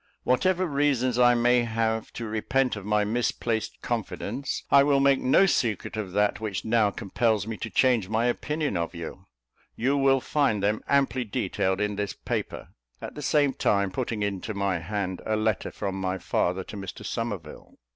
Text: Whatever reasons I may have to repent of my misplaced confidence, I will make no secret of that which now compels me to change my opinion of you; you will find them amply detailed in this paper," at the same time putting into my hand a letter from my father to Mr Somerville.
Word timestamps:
Whatever 0.23 0.65
reasons 0.65 1.19
I 1.19 1.35
may 1.35 1.61
have 1.61 2.11
to 2.13 2.25
repent 2.25 2.75
of 2.75 2.87
my 2.87 3.05
misplaced 3.05 3.79
confidence, 3.83 4.63
I 4.71 4.81
will 4.81 4.99
make 4.99 5.19
no 5.19 5.45
secret 5.45 5.95
of 5.95 6.11
that 6.13 6.39
which 6.39 6.65
now 6.65 6.89
compels 6.89 7.45
me 7.45 7.55
to 7.57 7.69
change 7.69 8.09
my 8.09 8.25
opinion 8.25 8.75
of 8.77 8.95
you; 8.95 9.27
you 9.75 9.95
will 9.95 10.19
find 10.19 10.63
them 10.63 10.81
amply 10.87 11.23
detailed 11.23 11.79
in 11.79 11.97
this 11.97 12.13
paper," 12.13 12.69
at 12.99 13.13
the 13.13 13.21
same 13.21 13.53
time 13.53 13.91
putting 13.91 14.23
into 14.23 14.55
my 14.55 14.79
hand 14.79 15.21
a 15.23 15.35
letter 15.35 15.69
from 15.69 16.01
my 16.01 16.17
father 16.17 16.63
to 16.63 16.75
Mr 16.77 17.05
Somerville. 17.05 17.75